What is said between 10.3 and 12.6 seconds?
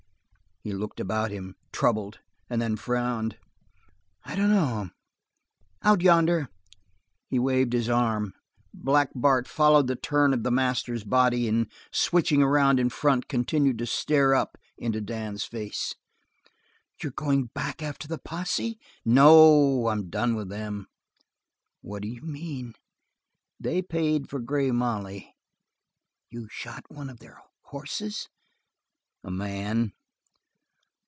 of the master's body, and switching